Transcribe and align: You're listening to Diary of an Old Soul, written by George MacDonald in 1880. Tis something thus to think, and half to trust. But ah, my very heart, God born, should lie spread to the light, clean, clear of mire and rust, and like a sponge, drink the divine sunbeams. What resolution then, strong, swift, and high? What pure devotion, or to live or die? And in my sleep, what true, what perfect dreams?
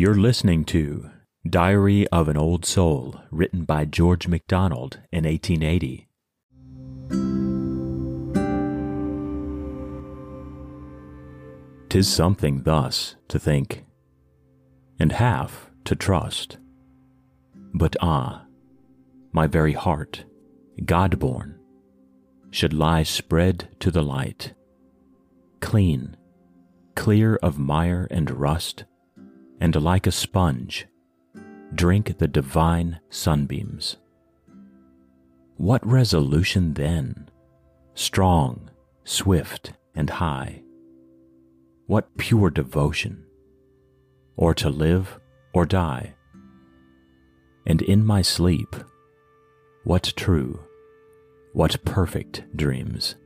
You're 0.00 0.14
listening 0.14 0.64
to 0.64 1.10
Diary 1.46 2.08
of 2.08 2.28
an 2.28 2.38
Old 2.38 2.64
Soul, 2.64 3.20
written 3.30 3.66
by 3.66 3.84
George 3.84 4.26
MacDonald 4.26 4.98
in 5.12 5.24
1880. 5.24 6.08
Tis 11.90 12.08
something 12.08 12.62
thus 12.62 13.16
to 13.28 13.38
think, 13.38 13.84
and 14.98 15.12
half 15.12 15.70
to 15.84 15.94
trust. 15.94 16.56
But 17.74 17.94
ah, 18.00 18.46
my 19.32 19.46
very 19.46 19.74
heart, 19.74 20.24
God 20.82 21.18
born, 21.18 21.60
should 22.50 22.72
lie 22.72 23.02
spread 23.02 23.68
to 23.80 23.90
the 23.90 24.02
light, 24.02 24.54
clean, 25.60 26.16
clear 26.94 27.36
of 27.42 27.58
mire 27.58 28.08
and 28.10 28.30
rust, 28.30 28.84
and 29.60 29.76
like 29.76 30.06
a 30.06 30.12
sponge, 30.12 30.86
drink 31.74 32.18
the 32.18 32.26
divine 32.26 32.98
sunbeams. 33.10 33.98
What 35.56 35.86
resolution 35.86 36.74
then, 36.74 37.28
strong, 37.94 38.70
swift, 39.04 39.74
and 39.94 40.08
high? 40.08 40.62
What 41.86 42.16
pure 42.16 42.50
devotion, 42.50 43.24
or 44.36 44.54
to 44.54 44.70
live 44.70 45.20
or 45.52 45.66
die? 45.66 46.14
And 47.66 47.82
in 47.82 48.06
my 48.06 48.22
sleep, 48.22 48.74
what 49.84 50.14
true, 50.16 50.60
what 51.52 51.84
perfect 51.84 52.44
dreams? 52.56 53.16